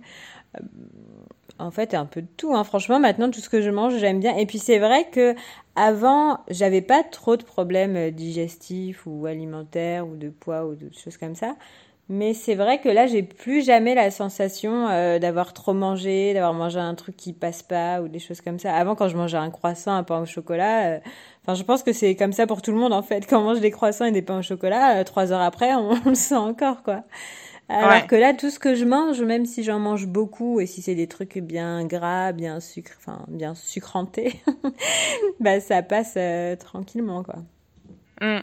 [1.60, 2.54] Euh, en fait, un peu de tout.
[2.54, 2.64] Hein.
[2.64, 4.36] Franchement, maintenant, tout ce que je mange, j'aime bien.
[4.36, 5.34] Et puis, c'est vrai que
[5.76, 10.90] avant, j'avais pas trop de problèmes euh, digestifs ou alimentaires ou de poids ou de
[10.92, 11.54] choses comme ça.
[12.12, 16.54] Mais c'est vrai que là, j'ai plus jamais la sensation euh, d'avoir trop mangé, d'avoir
[16.54, 18.74] mangé un truc qui passe pas ou des choses comme ça.
[18.74, 20.98] Avant, quand je mangeais un croissant, un pain au chocolat, euh,
[21.44, 23.26] enfin, je pense que c'est comme ça pour tout le monde en fait.
[23.28, 26.16] Quand on mange des croissants et des pains au chocolat, trois heures après, on, le
[26.16, 27.04] sent encore quoi.
[27.70, 30.82] Alors que là, tout ce que je mange, même si j'en mange beaucoup et si
[30.82, 34.42] c'est des trucs bien gras, bien sucre, enfin bien sucrantés,
[35.40, 37.36] bah ça passe euh, tranquillement quoi.
[38.20, 38.40] Mmh.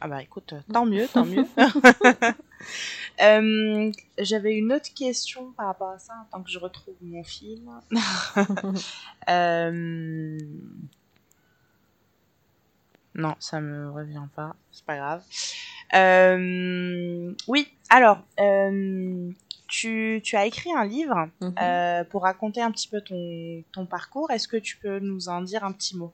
[0.00, 1.44] Ah bah écoute, tant mieux, tant mieux.
[3.22, 7.70] euh, J'avais une autre question par rapport à ça, tant que je retrouve mon film.
[9.28, 10.38] euh...
[13.16, 15.22] Non, ça me revient pas, c'est pas grave.
[15.94, 19.30] Euh, oui, alors, euh,
[19.68, 21.54] tu, tu, as écrit un livre mhm.
[21.60, 24.30] euh, pour raconter un petit peu ton, ton parcours.
[24.30, 26.12] Est-ce que tu peux nous en dire un petit mot?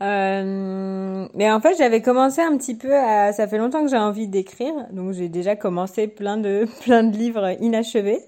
[0.00, 3.32] Euh, mais en fait, j'avais commencé un petit peu à.
[3.32, 7.16] Ça fait longtemps que j'ai envie d'écrire, donc j'ai déjà commencé plein de plein de
[7.16, 8.20] livres inachevés.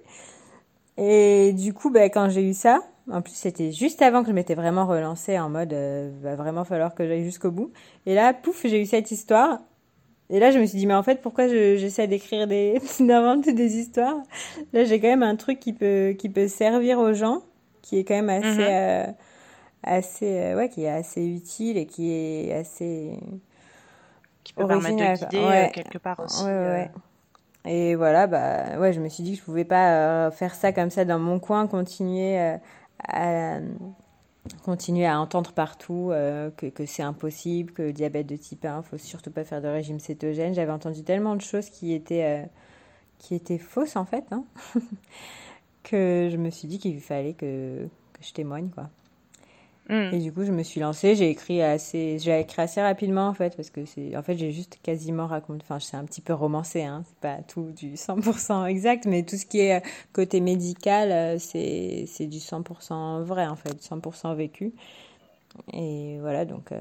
[0.97, 4.33] Et du coup, ben, quand j'ai eu ça, en plus c'était juste avant que je
[4.33, 7.73] m'étais vraiment relancée en mode, euh, va vraiment falloir que j'aille jusqu'au bout.
[8.07, 9.59] Et là, pouf, j'ai eu cette histoire.
[10.29, 13.77] Et là, je me suis dit, mais en fait, pourquoi j'essaie d'écrire des, d'inventer des
[13.77, 14.17] histoires?
[14.73, 17.43] Là, j'ai quand même un truc qui peut, qui peut servir aux gens,
[17.83, 18.67] qui est quand même assez, mhm.
[18.69, 19.07] euh,
[19.85, 23.19] assez, euh, ouais, qui est assez utile et qui est assez
[24.43, 26.45] qui peut permettre de guider euh, quelque part aussi.
[26.45, 26.91] Ouais, ouais.
[27.65, 30.91] Et voilà, bah, ouais, je me suis dit que je pouvais pas faire ça comme
[30.91, 32.39] ça dans mon coin, continuer
[33.09, 33.59] à
[34.65, 36.11] continuer à entendre partout
[36.57, 39.69] que, que c'est impossible, que le diabète de type 1, faut surtout pas faire de
[39.69, 40.55] régime cétogène.
[40.55, 42.49] J'avais entendu tellement de choses qui étaient,
[43.31, 44.45] étaient fausses en fait, hein,
[45.83, 48.91] que je me suis dit qu'il fallait que, que je témoigne quoi.
[49.89, 50.15] Mm.
[50.15, 51.15] Et du coup, je me suis lancée.
[51.15, 54.51] J'ai écrit assez, j'ai écrit assez rapidement en fait, parce que c'est, en fait, j'ai
[54.51, 55.63] juste quasiment raconté.
[55.63, 57.03] Enfin, c'est un petit peu romancé, hein.
[57.07, 61.39] C'est pas tout du 100% exact, mais tout ce qui est euh, côté médical, euh,
[61.39, 64.73] c'est, c'est du 100% vrai en fait, 100% vécu.
[65.73, 66.81] Et voilà, donc euh,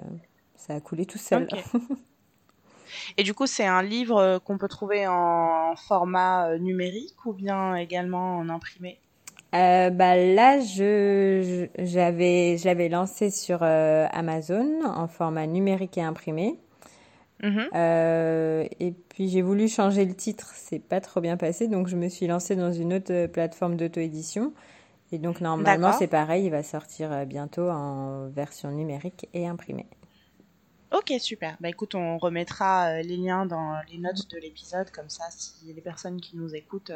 [0.56, 1.48] ça a coulé tout seul.
[3.18, 8.38] Et du coup, c'est un livre qu'on peut trouver en format numérique ou bien également
[8.38, 9.00] en imprimé?
[9.56, 16.60] Euh, bah là, je j'avais j'avais lancé sur euh, Amazon en format numérique et imprimé.
[17.42, 17.70] Mhm.
[17.74, 21.96] Euh, et puis j'ai voulu changer le titre, c'est pas trop bien passé, donc je
[21.96, 24.54] me suis lancée dans une autre plateforme d'auto-édition.
[25.12, 29.86] Et donc normalement c'est pareil, il va sortir bientôt en version numérique et imprimée.
[30.94, 31.58] Ok, super.
[31.60, 35.82] Bah écoute, on remettra les liens dans les notes de l'épisode, comme ça, si les
[35.82, 36.94] personnes qui nous écoutent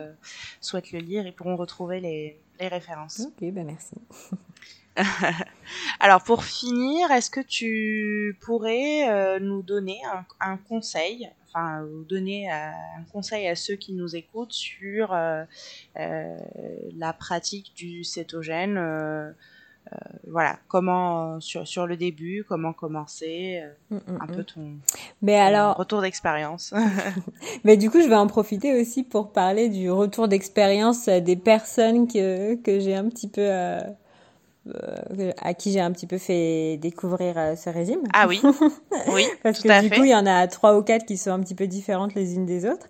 [0.61, 3.21] souhaitent le lire, ils pourront retrouver les, les références.
[3.21, 3.95] Ok, bah merci.
[5.99, 12.51] Alors pour finir, est-ce que tu pourrais euh, nous donner un, un, conseil, enfin donner
[12.51, 15.13] un conseil à ceux qui nous écoutent sur
[15.95, 19.31] la pratique du cétogène euh,
[20.27, 24.45] voilà, comment sur, sur le début, comment commencer, euh, mm, mm, un peu mm.
[24.45, 24.71] ton,
[25.21, 26.73] mais alors, retour d'expérience.
[27.63, 32.07] mais du coup, je vais en profiter aussi pour parler du retour d'expérience des personnes
[32.07, 33.81] que, que j'ai un petit peu euh,
[35.41, 38.01] à qui j'ai un petit peu fait découvrir ce régime.
[38.13, 38.41] Ah oui,
[39.11, 39.25] oui.
[39.41, 41.55] Parce que du coup, il y en a trois ou quatre qui sont un petit
[41.55, 42.87] peu différentes les unes des autres.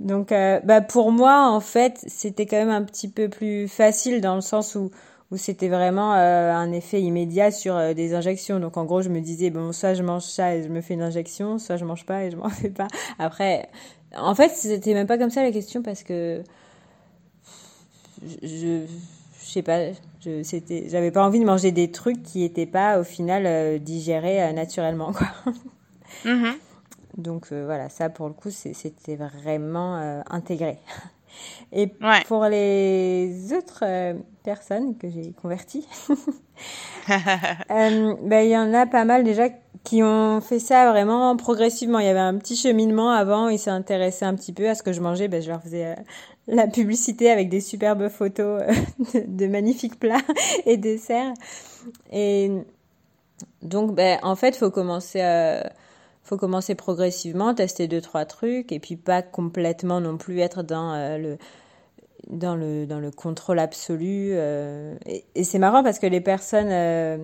[0.00, 4.34] Donc, bah pour moi, en fait, c'était quand même un petit peu plus facile dans
[4.34, 4.90] le sens où
[5.34, 8.60] où c'était vraiment euh, un effet immédiat sur euh, des injections.
[8.60, 10.94] Donc en gros, je me disais bon, soit je mange ça et je me fais
[10.94, 12.86] une injection, soit je mange pas et je m'en fais pas.
[13.18, 13.68] Après,
[14.16, 16.44] en fait, c'était même pas comme ça la question parce que
[18.24, 18.86] je, je,
[19.44, 19.90] sais pas,
[20.24, 23.78] je c'était, j'avais pas envie de manger des trucs qui étaient pas au final euh,
[23.78, 25.26] digérés naturellement quoi.
[26.24, 26.52] Mm-hmm.
[27.18, 30.78] Donc voilà, ça pour le coup, c'était vraiment intégré.
[31.72, 31.88] Et
[32.26, 35.86] pour les autres euh, personnes que j'ai converties,
[37.10, 39.48] euh, ben, il y en a pas mal déjà
[39.82, 41.98] qui ont fait ça vraiment progressivement.
[41.98, 44.92] Il y avait un petit cheminement avant, ils s'intéressaient un petit peu à ce que
[44.92, 45.28] je mangeais.
[45.28, 45.94] Ben, je leur faisais euh,
[46.46, 48.62] la publicité avec des superbes photos
[49.14, 50.22] de, magnifiques plats
[50.66, 51.34] et desserts.
[52.12, 52.50] Et
[53.62, 55.72] donc, ben, en fait, il faut commencer à
[56.24, 60.94] faut commencer progressivement, tester deux trois trucs et puis pas complètement non plus être dans
[60.94, 61.38] euh, le
[62.30, 64.30] dans le, dans le contrôle absolu.
[64.32, 64.96] euh,
[65.34, 67.18] et c'est marrant parce que les personnes, euh,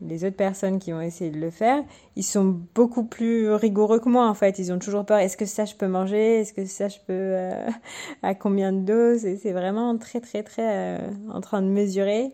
[0.00, 1.84] les autres personnes qui ont essayé de le faire,
[2.16, 4.58] ils sont beaucoup plus rigoureux que moi en fait.
[4.58, 5.18] Ils ont toujours peur.
[5.18, 6.40] Est-ce que ça je peux manger?
[6.40, 7.36] Est-ce que ça je peux
[8.22, 9.26] à combien de doses?
[9.42, 10.98] C'est vraiment très très très
[11.30, 12.32] en train de mesurer,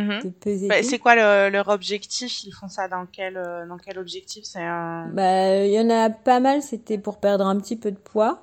[0.00, 0.22] Mhm.
[0.24, 2.44] de peser Bah, c'est quoi le- leur objectif?
[2.44, 4.44] Ils font ça dans quel, euh, dans quel objectif?
[4.44, 5.08] C'est un.
[5.12, 8.42] Bah, il y en a pas mal, c'était pour perdre un petit peu de poids.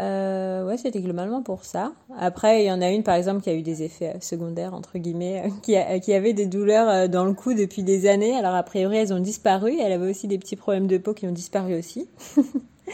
[0.00, 1.92] Euh, ouais, c'était globalement pour ça.
[2.18, 4.74] Après, il y en a une, par exemple, qui a eu des effets euh, secondaires,
[4.74, 8.36] entre guillemets, qui, a- qui avait des douleurs dans le cou depuis des années.
[8.36, 9.76] Alors, a priori, elles ont disparu.
[9.80, 12.08] Elle avait aussi des petits problèmes de peau qui ont disparu aussi.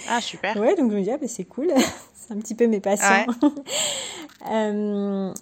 [0.08, 0.56] Ah, super.
[0.56, 1.68] Ouais, donc je me dis, ah, bah, c'est cool.
[2.14, 3.26] c'est un petit peu mes patients.
[4.50, 5.32] Euh,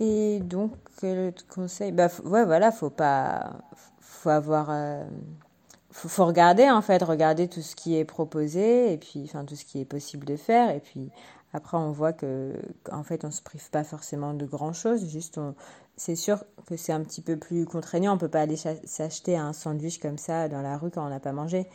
[0.00, 1.92] et donc, quel autre conseil?
[1.92, 3.52] Bah, ouais, voilà, faut pas,
[4.00, 5.04] faut avoir, euh,
[5.90, 9.56] faut, faut regarder, en fait, regarder tout ce qui est proposé et puis, enfin, tout
[9.56, 10.74] ce qui est possible de faire.
[10.74, 11.10] Et puis,
[11.52, 12.54] après, on voit que,
[12.90, 15.08] en fait, on se prive pas forcément de grand-chose.
[15.08, 15.54] Juste, on,
[15.96, 18.14] c'est sûr que c'est un petit peu plus contraignant.
[18.14, 21.20] On peut pas aller s'acheter un sandwich comme ça dans la rue quand on n'a
[21.20, 21.66] pas mangé.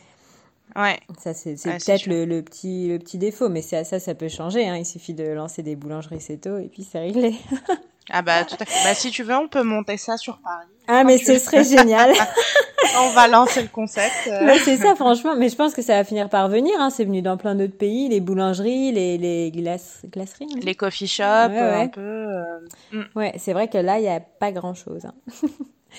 [0.76, 1.00] Ouais.
[1.18, 3.98] Ça, c'est c'est Ouais, c'est peut-être le, le petit, le petit défaut, mais ça, ça,
[3.98, 4.68] ça peut changer.
[4.68, 4.76] Hein.
[4.76, 7.34] Il suffit de lancer des boulangeries Seto et puis c'est réglé.
[8.08, 8.84] Ah bah tout à fait.
[8.88, 10.66] Bah si tu veux, on peut monter ça sur Paris.
[10.88, 11.38] Ah, mais ce veux.
[11.38, 12.12] serait génial.
[12.98, 14.12] On va lancer le concept.
[14.26, 14.52] euh.
[14.64, 15.36] C'est ça, franchement.
[15.36, 16.74] Mais je pense que ça va finir par venir.
[16.80, 16.90] Hein.
[16.90, 20.46] C'est venu dans plein d'autres pays, les boulangeries, les, les glace, glaceries.
[20.46, 21.82] dit Les coffee shops, Ouais, ouais.
[21.82, 22.00] un peu.
[22.00, 25.04] euh, Ouais, c'est vrai que là, il n'y a pas grand-chose.
[25.04, 25.14] Hein.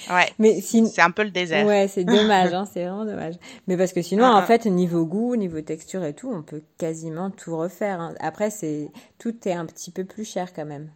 [0.09, 0.29] Ouais.
[0.39, 0.87] Mais si...
[0.87, 1.65] C'est un peu le désert.
[1.67, 3.35] Ouais, c'est dommage, hein, c'est vraiment dommage.
[3.67, 4.43] Mais parce que sinon, Ah, en ah.
[4.43, 7.99] fait, niveau goût, niveau texture et tout, on peut quasiment tout refaire.
[7.99, 8.13] hein.
[8.21, 10.89] Après, c'est tout est un petit peu plus cher quand même.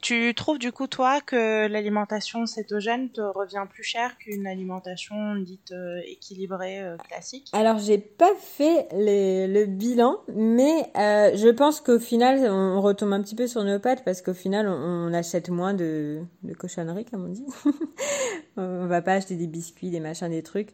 [0.00, 5.72] Tu trouves du coup toi que l'alimentation cétogène te revient plus cher qu'une alimentation dite
[5.72, 7.48] euh, équilibrée euh, classique?
[7.52, 13.22] Alors, j'ai pas fait le bilan, mais euh, je pense qu'au final, on, retombe un
[13.22, 17.04] petit peu sur nos pattes parce qu'au final, on, on achète moins de, de cochonneries,
[17.04, 17.46] comme on dit.
[18.56, 20.70] on va pas acheter des biscuits, des machins, des trucs.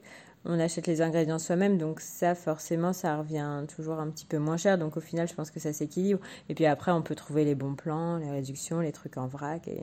[0.49, 4.57] On achète les ingrédients soi-même, donc ça, forcément, ça revient toujours un petit peu moins
[4.57, 4.79] cher.
[4.79, 6.21] Donc au final, je pense que ça s'équilibre.
[6.49, 9.67] Et puis après, on peut trouver les bons plans, les réductions, les trucs en vrac,
[9.67, 9.83] et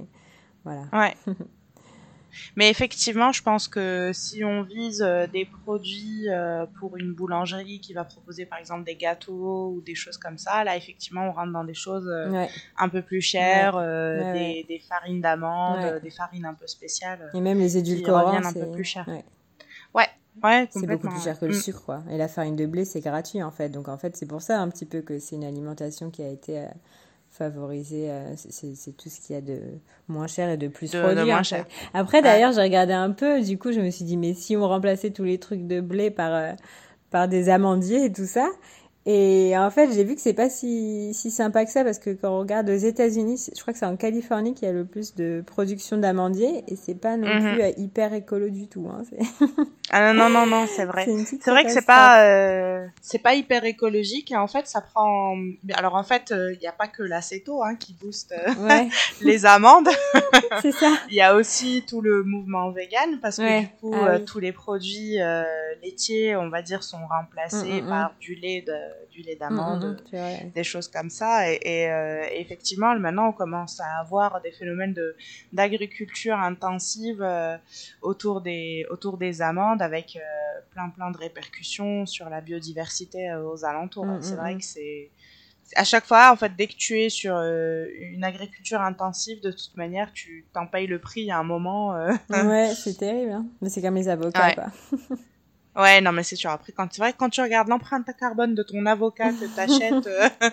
[0.64, 0.84] voilà.
[0.94, 1.16] Ouais.
[2.56, 7.80] Mais effectivement, je pense que si on vise euh, des produits euh, pour une boulangerie
[7.80, 11.32] qui va proposer par exemple des gâteaux ou des choses comme ça, là effectivement on
[11.32, 12.50] rentre dans des choses euh, Ouais.
[12.80, 17.30] un peu plus chères, euh, Ouais, des, farines d'amande, des farines un peu spéciales.
[17.36, 19.08] Et même les édulcorants, reviennent un peu plus cher.
[19.08, 19.24] ouais.
[20.42, 21.56] Ouais, C'est beaucoup plus cher que le Mm.
[21.56, 22.04] sucre, quoi.
[22.10, 23.70] Et la farine de blé, c'est gratuit, en fait.
[23.70, 26.30] Donc, en fait, c'est pour ça un petit peu que c'est une alimentation qui a
[26.30, 26.66] été euh,
[27.30, 28.10] favorisée.
[28.12, 29.60] euh, c'est- tout ce qu'il y a de
[30.08, 31.66] moins cher et de plus De- de produit, moins cher.
[31.94, 33.42] Après, d'ailleurs, j'ai regardé un peu.
[33.42, 36.12] Du coup, je me suis dit, mais si on remplaçait tous les trucs de blé
[36.12, 36.52] par, euh,
[37.10, 38.48] par des amandiers et tout ça.
[39.06, 42.12] Et en fait, j'ai vu que c'est pas si, si sympa que ça parce que
[42.12, 44.86] quand on regarde aux États-Unis, je crois que c'est en Californie qu'il y a le
[44.86, 47.42] plus de production d'amandiers et c'est pas non Mhm.
[47.54, 48.88] plus euh, hyper écolo du tout.
[48.90, 49.04] Hein.
[49.96, 51.06] Ah non, non, non, non, c'est vrai.
[51.42, 55.36] c'est vrai que c'est pas euh, c'est pas hyper écologique et en fait ça prend
[55.76, 58.88] alors en fait il n'y a pas que l'acéto hein, qui booste euh, Ouais,
[59.22, 59.90] les amandes
[60.62, 60.90] c'est ça.
[61.10, 63.60] il y a aussi tout le mouvement vegan parce que Ouais.
[63.62, 64.26] du coup Ah euh, oui.
[64.26, 65.44] tous les produits euh,
[65.84, 67.90] laitiers on va dire sont remplacés Mm, mm, mm.
[67.90, 68.74] par du lait de,
[69.12, 70.52] du lait d'amande Mm, mm, mm, c'est vrai.
[70.56, 74.94] des choses comme ça et, et, euh, effectivement maintenant on commence à avoir des phénomènes
[74.94, 75.16] de
[75.52, 77.58] d'agriculture intensive euh,
[78.02, 83.44] autour des autour des amandes avec euh, plein plein de répercussions sur la biodiversité euh,
[83.50, 84.58] aux alentours Mm, c'est mm, vrai mm.
[84.60, 85.10] que c'est
[85.78, 89.52] à chaque fois en fait dès que tu es sur euh, une agriculture intensive de
[89.52, 92.12] toute manière tu t'en payes le prix à un moment euh.
[92.30, 93.32] Ouais, c'est terrible.
[93.32, 93.46] Hein.
[93.62, 94.56] Mais c'est comme les avocats, Ouais.
[94.56, 94.72] quoi.
[95.76, 98.64] ouais non mais c'est sûr après quand c'est vrai quand tu regardes l'empreinte carbone de
[98.64, 100.30] ton avocat que t'achètes euh,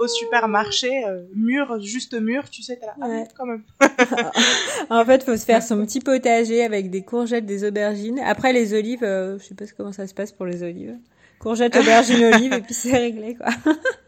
[0.00, 3.24] au supermarché euh, mûr juste mûr tu sais t'es là ah Ouais.
[3.36, 3.62] quand même
[4.90, 8.18] En fait, faut se faire son petit potager avec des courgettes, des aubergines.
[8.20, 10.96] Après, les olives, euh, je sais pas comment ça se passe pour les olives.
[11.44, 13.48] Courgettes, aubergines, olives, et puis c'est réglé, quoi.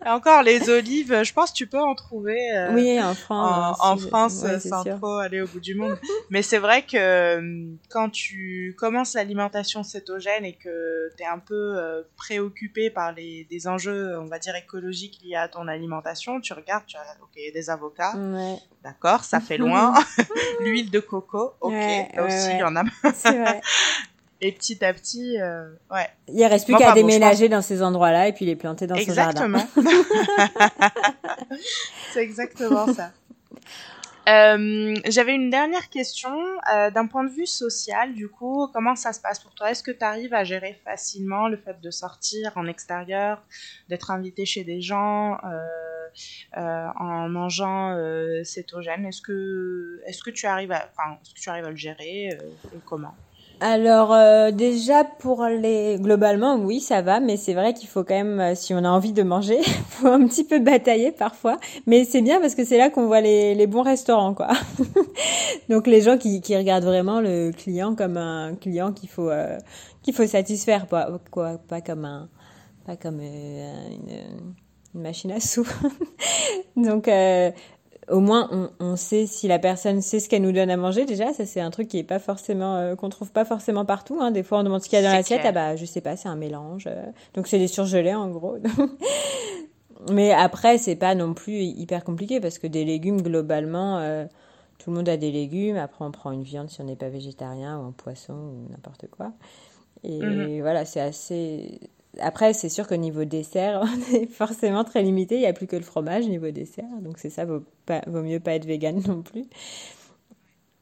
[0.04, 3.76] Et encore les olives, je pense que tu peux en trouver euh, Oui, en France.
[3.80, 4.96] en France ouais, sans sûr.
[4.96, 5.98] trop aller au bout du monde.
[6.30, 11.38] Mais c'est vrai que euh, quand tu commences l'alimentation cétogène et que tu es un
[11.38, 16.40] peu euh, préoccupé par les, des enjeux, on va dire, écologiques liés à ton alimentation,
[16.40, 19.92] tu regardes, tu as ok, des avocats, Ouais, d'accord, ça fait loin.
[20.60, 22.82] L'huile de coco, ok, Ouais, là aussi il y en a.
[23.14, 23.60] c'est vrai.
[24.40, 26.08] Et petit à petit, euh, ouais.
[26.28, 28.96] Il reste plus Bon, qu'à bon, déménager dans ces endroits-là et puis les planter dans
[28.96, 29.46] son jardin.
[29.46, 29.66] Exactement.
[32.12, 33.12] c'est exactement ça.
[34.28, 36.36] Euh, J'avais une dernière question.
[36.74, 39.70] Euh, D'un point de vue social, du coup, comment ça se passe pour toi?
[39.70, 43.42] Est-ce que tu arrives à gérer facilement le fait de sortir en extérieur,
[43.88, 45.38] d'être invité chez des gens
[46.56, 47.96] euh, en mangeant
[48.44, 49.06] cétogène?
[49.06, 52.28] Est-ce que, est-ce que tu arrives à, enfin, est-ce que tu arrives à le gérer
[52.28, 53.14] et comment?
[53.60, 58.14] Alors euh, déjà pour les globalement oui ça va mais c'est vrai qu'il faut quand
[58.14, 61.58] même euh, si on a envie de manger faut un petit peu batailler parfois.
[61.86, 64.48] Mais c'est bien parce que c'est là qu'on voit les, les bons restaurants quoi.
[65.68, 69.58] Donc les gens qui, qui regardent vraiment le client comme un client qu'il faut euh,
[70.02, 72.28] qu'il faut satisfaire pas quoi pas comme un
[72.84, 73.72] pas comme une,
[74.94, 75.66] une, machine à sous.
[76.76, 77.08] Donc
[78.08, 81.04] au moins on, on, sait si la personne sait ce qu'elle nous donne à manger
[81.04, 84.18] déjà ça c'est un truc qui est pas forcément euh, qu'on trouve pas forcément partout
[84.20, 84.30] hein.
[84.30, 86.16] des fois on demande ce qu'il y a dans l'assiette ah bah je sais pas
[86.16, 87.04] c'est un mélange euh.
[87.34, 88.58] donc c'est des surgelés en gros
[90.12, 94.24] mais après c'est pas non plus hyper compliqué parce que des légumes globalement euh,
[94.78, 97.08] tout le monde a des légumes après on prend une viande si on n'est pas
[97.08, 99.32] végétarien ou un poisson ou n'importe quoi
[100.04, 100.60] et mm-hmm.
[100.60, 101.80] voilà c'est assez
[102.20, 105.36] après, c'est sûr qu'au niveau dessert, on est forcément très limité.
[105.36, 106.84] Il n'y a plus que le fromage niveau dessert.
[107.00, 107.62] Donc, c'est ça, vaut,
[108.06, 109.44] vaut mieux pas être vegan non plus.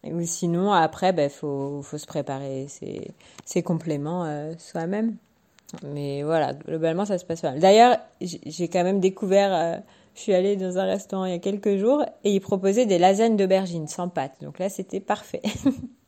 [0.05, 5.17] Ou sinon, après, il ben, faut, se préparer ses, compléments euh, soi-même.
[5.83, 7.59] Mais voilà, globalement, ça se passe mal.
[7.59, 9.79] D'ailleurs, j'ai quand même découvert, euh,
[10.15, 12.99] je suis allée dans un restaurant il y a quelques jours et ils proposaient des
[12.99, 14.35] lasagnes d'aubergine sans pâte.
[14.43, 15.43] Donc là, c'était parfait.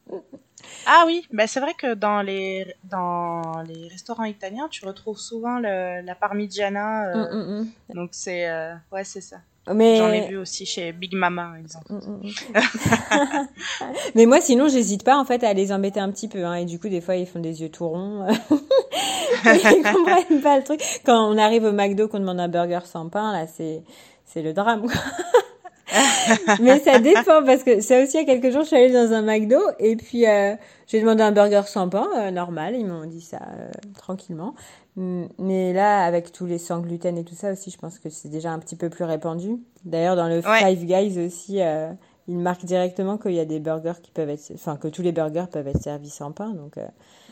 [0.87, 5.59] Ah oui, bah c'est vrai que dans les, dans les restaurants italiens, tu retrouves souvent
[5.59, 7.09] le, la parmigiana.
[7.09, 7.95] Euh, mm, mm, mm.
[7.95, 9.37] Donc c'est euh, ouais, c'est ça.
[9.75, 9.97] Mais...
[9.97, 11.93] J'en ai vu aussi chez Big Mama, par exemple.
[14.15, 16.45] Mais moi, sinon, j'hésite pas en fait à les embêter un petit peu.
[16.45, 18.29] Hein, et du coup, des fois, ils font des yeux tout ronds.
[19.45, 20.81] ils comprennent pas le truc.
[21.05, 23.83] Quand on arrive au McDo, qu'on demande un burger sans pain, là, c'est
[24.25, 24.87] c'est le drame.
[26.61, 28.93] Mais ça dépend parce que ça aussi il y a quelques jours je suis allée
[28.93, 30.55] dans un McDo et puis euh,
[30.87, 34.55] j'ai demandé un burger sans pain euh, normal ils m'ont dit ça euh, tranquillement.
[34.99, 38.31] Mais là avec tous les sans gluten et tout ça aussi je pense que c'est
[38.31, 39.59] déjà un petit peu plus répandu.
[39.85, 41.61] D'ailleurs dans le Five Guys aussi
[42.29, 45.13] ils marquent directement qu'il y a des burgers qui peuvent être enfin que tous les
[45.13, 46.77] burgers peuvent être servis sans pain donc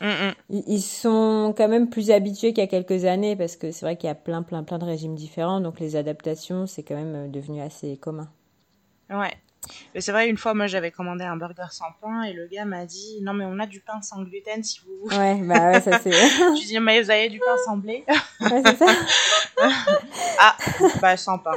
[0.01, 0.63] mm, mm.
[0.69, 3.97] ils sont quand même plus habitués qu'il y a quelques années parce que c'est vrai
[3.97, 7.31] qu'il y a plein plein plein de régimes différents donc les adaptations c'est quand même
[7.31, 8.29] devenu assez commun
[9.15, 9.41] Ouais.
[9.95, 12.65] Mais c'est vrai, une fois, moi, j'avais commandé un burger sans pain et le gars
[12.65, 15.17] m'a dit Non, mais on a du pain sans gluten si vous voulez.
[15.17, 16.11] Ouais, bah ouais, ça c'est.
[16.13, 18.05] Je dis Mais vous avez du pain sans blé
[18.41, 18.87] Ouais, c'est ça.
[20.39, 20.57] ah,
[21.01, 21.53] bah sans pain.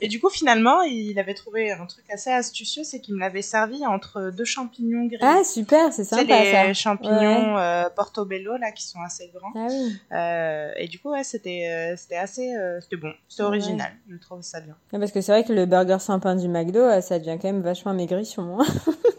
[0.00, 3.42] Et du coup, finalement, il avait trouvé un truc assez astucieux c'est qu'il me l'avait
[3.42, 5.18] servi entre deux champignons gris.
[5.20, 6.22] Ah, super, c'est sympa.
[6.26, 9.52] C'est les champignons euh, portobello, là, qui sont assez grands.
[9.54, 9.96] Ah oui.
[10.12, 12.52] Euh, et du coup, ouais, c'était euh, c'était assez.
[12.80, 13.92] C'était bon, c'était original.
[14.08, 14.76] Je trouve ça bien.
[14.90, 17.62] parce que c'est vrai que le burger sans pain du McDo, ça devient quand même
[17.62, 18.58] vachement maigrichon.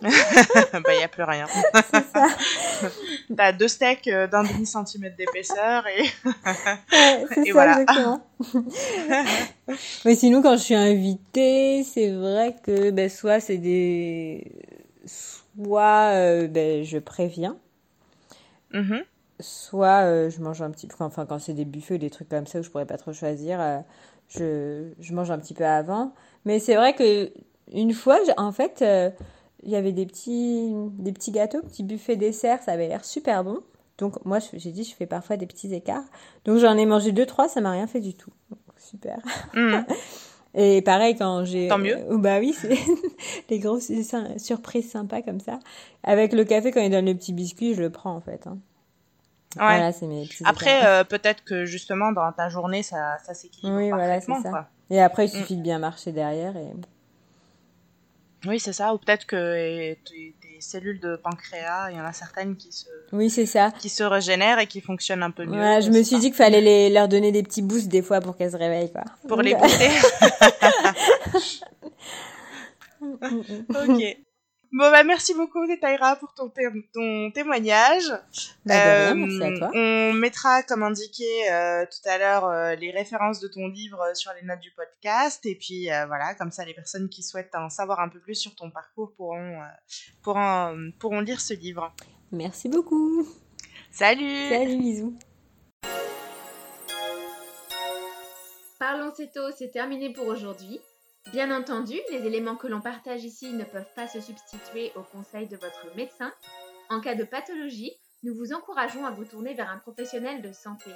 [0.06, 0.10] Hein.
[0.84, 1.46] bah, il n'y a plus rien.
[1.48, 2.28] C'est ça.
[3.38, 7.80] T'as deux steaks euh, d'un demi-centimètre d'épaisseur et, ouais, c'est ça, voilà.
[7.80, 8.22] Exactement.
[10.04, 14.52] Mais sinon, quand je suis invitée, c'est vrai que ben, soit c'est des.
[15.06, 17.56] Soit euh, ben, je préviens.
[18.74, 19.04] Mm-hmm.
[19.40, 20.96] Soit euh, je mange un petit peu.
[21.00, 23.14] Enfin, quand c'est des buffets ou des trucs comme ça où je pourrais pas trop
[23.14, 23.84] choisir,
[24.28, 26.14] je, je mange un petit peu avant.
[26.44, 27.32] Mais c'est vrai que
[27.72, 29.10] une fois, en fait, euh,
[29.64, 33.44] il y avait des petits, des petits gâteaux, petits buffets dessert, ça avait l'air super
[33.44, 33.60] bon.
[33.98, 36.04] Donc moi, j'ai dit, je fais parfois des petits écarts.
[36.46, 38.32] Donc j'en ai mangé deux, trois, ça m'a rien fait du tout.
[38.78, 39.18] super.
[39.54, 39.78] Mmh.
[40.56, 41.68] Et pareil, quand j'ai...
[41.68, 41.98] Tant mieux.
[42.12, 42.78] Euh, bah oui, c'est
[43.50, 43.92] les grosses
[44.38, 45.58] surprises sympas comme ça.
[46.04, 48.46] Avec le café, quand il donne le petit biscuit, je le prends en fait.
[48.46, 48.60] Hein.
[49.56, 49.78] Ouais.
[49.78, 53.90] Voilà, c'est mes Après, euh, peut-être que justement, dans ta journée, ça, ça s'équilibre Oui,
[53.90, 54.70] voilà, c'est ça.
[54.90, 55.40] Et après, il mmh.
[55.40, 56.72] suffit de bien marcher derrière et...
[58.46, 58.94] Oui, c'est ça.
[58.94, 63.30] Ou peut-être que tes, cellules de pancréas, il y en a certaines qui se, oui,
[63.30, 65.60] c'est ça, qui se régénèrent et qui fonctionnent un peu mieux.
[65.60, 68.22] Ouais, je me suis dit qu'il fallait les, leur donner des petits boosts des fois
[68.22, 69.04] pour qu'elles se réveillent, quoi.
[69.28, 69.90] Pour les booster.
[73.90, 74.18] ok.
[74.74, 76.52] Bon, bah, merci beaucoup, Taïra, pour ton,
[76.92, 78.12] ton témoignage.
[78.66, 79.72] Bah, euh, merci à toi.
[79.76, 84.32] On mettra, comme indiqué euh, tout à l'heure, euh, les références de ton livre sur
[84.34, 85.46] les notes du podcast.
[85.46, 88.56] Et puis, voilà, comme ça, les personnes qui souhaitent en savoir un peu plus sur
[88.56, 89.60] ton parcours pourront,
[90.24, 91.94] pourront, pourront lire ce livre.
[92.32, 93.28] Merci beaucoup.
[93.92, 94.50] Salut.
[94.50, 95.16] Salut, bisous.
[98.80, 100.82] Parlons Céto, c'est terminé pour aujourd'hui.
[101.32, 105.48] Bien entendu, les éléments que l'on partage ici ne peuvent pas se substituer aux conseils
[105.48, 106.32] de votre médecin.
[106.90, 107.94] En cas de pathologie,
[108.24, 110.92] nous vous encourageons à vous tourner vers un professionnel de santé.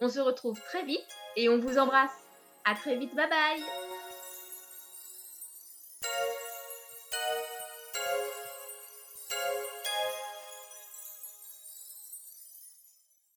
[0.00, 2.10] On se retrouve très vite et on vous embrasse.
[2.64, 3.91] À très vite, bye bye